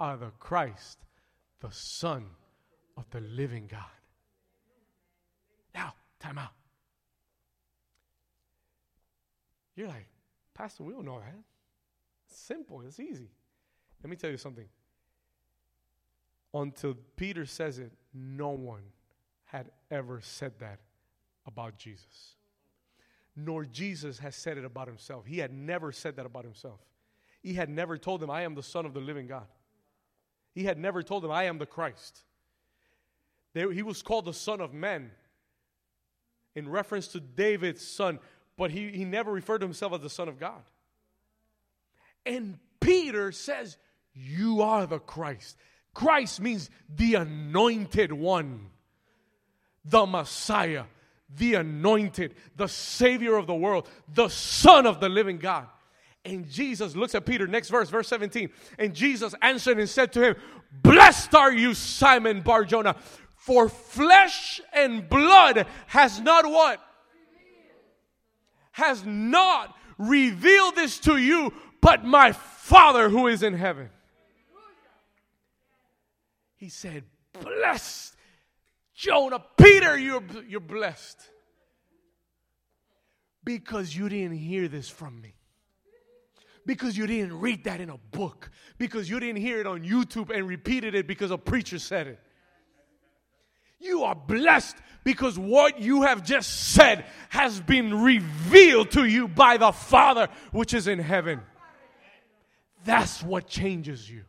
[0.00, 1.00] are the Christ,
[1.60, 2.24] the Son
[2.96, 3.84] of the living God.
[5.74, 6.54] Now, time out.
[9.76, 10.06] You're like,
[10.54, 11.34] Pastor, we don't know that.
[12.30, 13.28] It's simple, it's easy.
[14.02, 14.66] Let me tell you something.
[16.54, 18.82] Until Peter says it, no one
[19.44, 20.80] had ever said that
[21.46, 22.36] about Jesus.
[23.36, 25.24] Nor Jesus has said it about himself.
[25.26, 26.80] He had never said that about himself.
[27.42, 29.46] He had never told them, I am the Son of the living God.
[30.54, 32.22] He had never told them, I am the Christ.
[33.54, 35.10] They, he was called the Son of Men
[36.54, 38.18] in reference to David's son,
[38.56, 40.62] but he, he never referred to himself as the Son of God.
[42.26, 43.78] And Peter says,
[44.14, 45.56] You are the Christ.
[45.94, 48.70] Christ means the anointed one,
[49.84, 50.84] the Messiah,
[51.36, 55.66] the anointed, the Savior of the world, the Son of the living God.
[56.24, 58.50] And Jesus looks at Peter, next verse, verse 17.
[58.78, 60.36] And Jesus answered and said to him,
[60.82, 62.96] Blessed are you, Simon Barjona,
[63.34, 66.80] for flesh and blood has not what?
[68.72, 73.90] Has not revealed this to you, but my Father who is in heaven.
[76.62, 77.02] He said,
[77.40, 78.14] Blessed.
[78.94, 81.18] Jonah, Peter, you're, you're blessed.
[83.42, 85.34] Because you didn't hear this from me.
[86.64, 88.48] Because you didn't read that in a book.
[88.78, 92.20] Because you didn't hear it on YouTube and repeated it because a preacher said it.
[93.80, 99.56] You are blessed because what you have just said has been revealed to you by
[99.56, 101.40] the Father which is in heaven.
[102.84, 104.22] That's what changes you.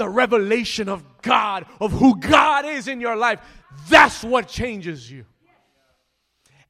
[0.00, 3.38] The revelation of God, of who God is in your life,
[3.90, 5.26] that's what changes you.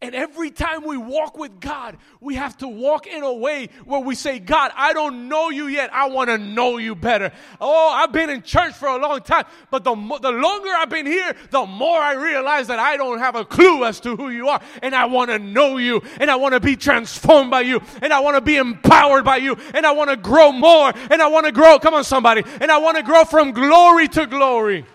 [0.02, 4.00] And every time we walk with God, we have to walk in a way where
[4.00, 5.92] we say, God, I don't know you yet.
[5.92, 7.30] I want to know you better.
[7.60, 11.04] Oh, I've been in church for a long time, but the, the longer I've been
[11.04, 14.48] here, the more I realize that I don't have a clue as to who you
[14.48, 14.62] are.
[14.82, 18.10] And I want to know you, and I want to be transformed by you, and
[18.10, 21.26] I want to be empowered by you, and I want to grow more, and I
[21.26, 24.86] want to grow, come on, somebody, and I want to grow from glory to glory.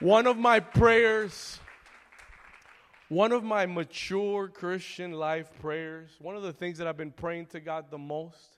[0.00, 1.58] One of my prayers
[3.12, 7.46] one of my mature Christian life prayers, one of the things that I've been praying
[7.48, 8.56] to God the most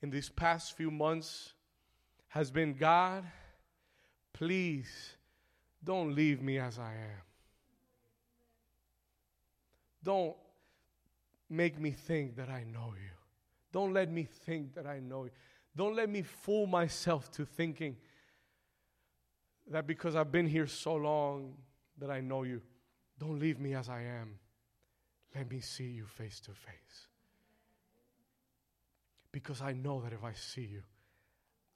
[0.00, 1.52] in these past few months
[2.28, 3.24] has been God,
[4.32, 4.88] please
[5.84, 7.22] don't leave me as I am.
[10.02, 10.34] don't
[11.50, 13.10] make me think that I know you.
[13.70, 15.30] Don't let me think that I know you.
[15.76, 17.96] Don't let me fool myself to thinking
[19.70, 21.52] that because I've been here so long
[21.98, 22.62] that I know you.
[23.18, 24.38] Don't leave me as I am.
[25.34, 27.08] Let me see you face to face.
[29.32, 30.82] Because I know that if I see you,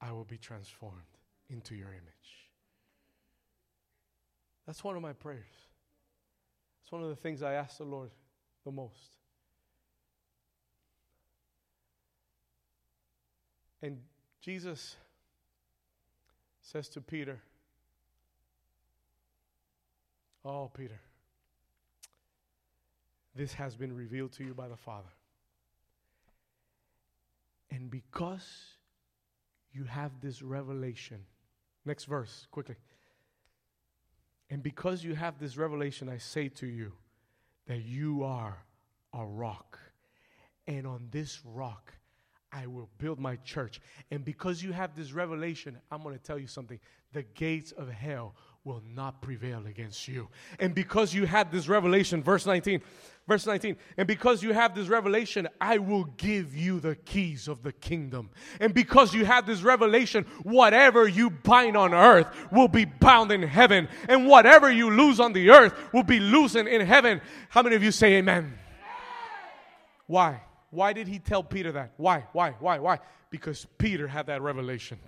[0.01, 1.19] I will be transformed
[1.51, 2.51] into your image.
[4.67, 5.69] That's one of my prayers.
[6.83, 8.11] It's one of the things I ask the Lord
[8.65, 9.17] the most.
[13.83, 13.99] And
[14.41, 14.97] Jesus
[16.61, 17.41] says to Peter,
[20.45, 21.01] Oh, Peter,
[23.39, 25.09] this has been revealed to you by the Father.
[27.71, 28.45] And because
[29.73, 31.21] you have this revelation,
[31.85, 32.75] next verse, quickly.
[34.51, 36.93] And because you have this revelation, I say to you
[37.69, 38.59] that you are
[39.15, 39.79] a rock.
[40.67, 41.93] And on this rock,
[42.51, 43.81] I will build my church.
[44.11, 46.81] And because you have this revelation, I'm going to tell you something.
[47.13, 48.35] The gates of hell
[48.69, 50.29] will not prevail against you.
[50.61, 52.83] And because you have this revelation, verse 19,
[53.27, 57.63] verse 19, and because you have this revelation, I will give you the keys of
[57.63, 58.29] the kingdom.
[58.61, 63.43] And because you have this revelation, whatever you bind on earth will be bound in
[63.43, 67.23] heaven, and whatever you lose on the earth will be loosened in heaven.
[67.49, 68.59] How many of you say amen?
[70.07, 70.43] Why?
[70.71, 71.95] Why did he tell Peter that?
[71.97, 72.27] Why?
[72.33, 72.51] Why?
[72.61, 72.79] Why?
[72.81, 72.99] Why?
[73.31, 74.99] Because Peter had that revelation.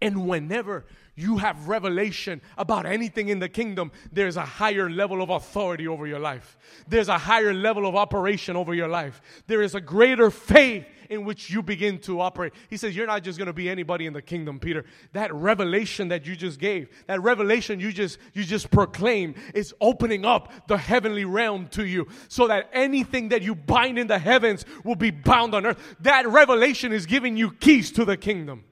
[0.00, 5.30] And whenever you have revelation about anything in the kingdom, there's a higher level of
[5.30, 6.56] authority over your life.
[6.88, 9.20] There's a higher level of operation over your life.
[9.46, 12.54] There is a greater faith in which you begin to operate.
[12.70, 14.84] He says, You're not just going to be anybody in the kingdom, Peter.
[15.12, 20.24] That revelation that you just gave, that revelation you just you just proclaimed is opening
[20.24, 24.64] up the heavenly realm to you so that anything that you bind in the heavens
[24.84, 25.96] will be bound on earth.
[26.00, 28.64] That revelation is giving you keys to the kingdom.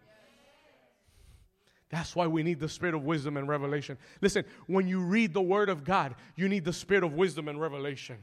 [1.91, 3.97] That's why we need the spirit of wisdom and revelation.
[4.21, 7.61] Listen, when you read the word of God, you need the spirit of wisdom and
[7.61, 8.19] revelation.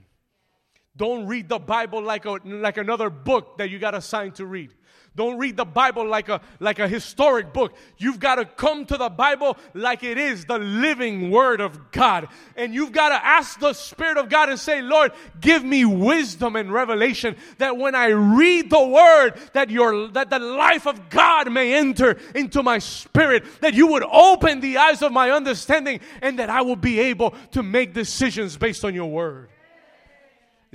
[0.97, 4.73] Don't read the Bible like, a, like another book that you got assigned to read.
[5.15, 7.73] Don't read the Bible like a, like a historic book.
[7.97, 12.27] You've got to come to the Bible like it is the living Word of God.
[12.57, 16.57] And you've got to ask the Spirit of God and say, Lord, give me wisdom
[16.57, 21.49] and revelation that when I read the Word, that, your, that the life of God
[21.49, 26.39] may enter into my spirit, that you would open the eyes of my understanding, and
[26.39, 29.49] that I will be able to make decisions based on your Word.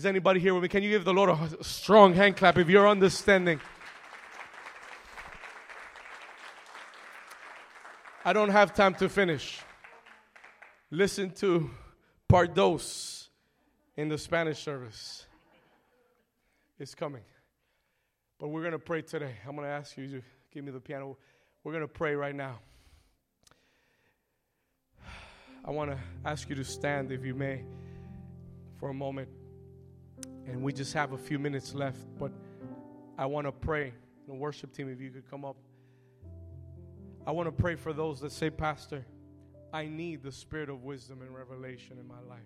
[0.01, 0.69] Is anybody here with me?
[0.71, 3.61] Can you give the Lord a strong hand clap if you're understanding?
[8.25, 9.61] I don't have time to finish.
[10.91, 11.69] Listen to
[12.27, 13.29] part dos
[13.95, 15.27] in the Spanish service.
[16.79, 17.25] It's coming.
[18.39, 19.35] But we're going to pray today.
[19.47, 21.19] I'm going to ask you to give me the piano.
[21.63, 22.59] We're going to pray right now.
[25.63, 27.65] I want to ask you to stand, if you may,
[28.79, 29.29] for a moment.
[30.51, 32.33] And we just have a few minutes left, but
[33.17, 33.93] I want to pray.
[34.27, 35.57] The worship team, if you could come up.
[37.27, 39.05] I want to pray for those that say, Pastor,
[39.73, 42.41] I need the spirit of wisdom and revelation in my life.